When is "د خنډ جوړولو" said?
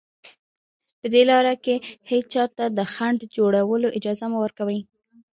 2.77-3.87